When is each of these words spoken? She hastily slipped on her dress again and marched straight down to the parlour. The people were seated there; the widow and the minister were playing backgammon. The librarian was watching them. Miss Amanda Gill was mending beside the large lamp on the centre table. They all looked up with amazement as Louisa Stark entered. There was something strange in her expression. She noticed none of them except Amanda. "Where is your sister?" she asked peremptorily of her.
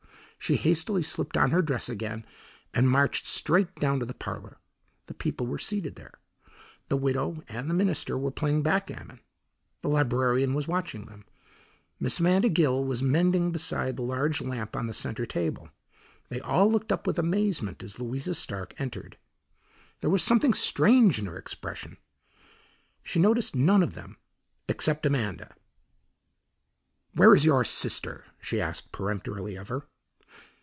She 0.43 0.55
hastily 0.55 1.03
slipped 1.03 1.37
on 1.37 1.51
her 1.51 1.61
dress 1.61 1.87
again 1.87 2.25
and 2.73 2.89
marched 2.89 3.27
straight 3.27 3.75
down 3.75 3.99
to 3.99 4.07
the 4.07 4.15
parlour. 4.15 4.57
The 5.05 5.13
people 5.13 5.45
were 5.45 5.59
seated 5.59 5.95
there; 5.97 6.15
the 6.87 6.97
widow 6.97 7.43
and 7.47 7.69
the 7.69 7.75
minister 7.75 8.17
were 8.17 8.31
playing 8.31 8.63
backgammon. 8.63 9.19
The 9.81 9.87
librarian 9.87 10.55
was 10.55 10.67
watching 10.67 11.05
them. 11.05 11.25
Miss 11.99 12.19
Amanda 12.19 12.49
Gill 12.49 12.83
was 12.83 13.03
mending 13.03 13.51
beside 13.51 13.95
the 13.95 14.01
large 14.01 14.41
lamp 14.41 14.75
on 14.75 14.87
the 14.87 14.95
centre 14.95 15.27
table. 15.27 15.69
They 16.29 16.41
all 16.41 16.71
looked 16.71 16.91
up 16.91 17.05
with 17.05 17.19
amazement 17.19 17.83
as 17.83 17.99
Louisa 17.99 18.33
Stark 18.33 18.73
entered. 18.79 19.19
There 19.99 20.09
was 20.09 20.23
something 20.23 20.55
strange 20.55 21.19
in 21.19 21.27
her 21.27 21.37
expression. 21.37 21.97
She 23.03 23.19
noticed 23.19 23.55
none 23.55 23.83
of 23.83 23.93
them 23.93 24.17
except 24.67 25.05
Amanda. 25.05 25.53
"Where 27.13 27.35
is 27.35 27.45
your 27.45 27.63
sister?" 27.63 28.25
she 28.41 28.59
asked 28.59 28.91
peremptorily 28.91 29.55
of 29.55 29.67
her. 29.67 29.83